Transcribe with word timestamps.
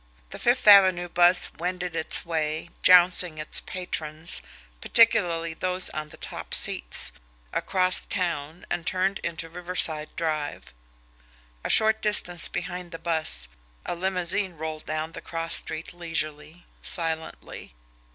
The 0.31 0.39
Fifth 0.39 0.67
Avenue 0.67 1.09
bus 1.09 1.53
wended 1.59 1.95
its 1.95 2.25
way, 2.25 2.71
jouncing 2.81 3.37
its 3.37 3.61
patrons, 3.61 4.41
particularly 4.81 5.53
those 5.53 5.91
on 5.91 6.09
the 6.09 6.17
top 6.17 6.55
seats, 6.55 7.11
across 7.53 8.03
town, 8.07 8.65
and 8.71 8.87
turned 8.87 9.19
into 9.19 9.47
Riverside 9.47 10.15
Drive. 10.15 10.73
A 11.63 11.69
short 11.69 12.01
distance 12.01 12.47
behind 12.47 12.89
the 12.89 12.97
bus, 12.97 13.47
a 13.85 13.93
limousine 13.93 14.53
rolled 14.55 14.87
down 14.87 15.11
the 15.11 15.21
cross 15.21 15.57
street 15.59 15.93
leisurely, 15.93 16.65
silently. 16.81 17.75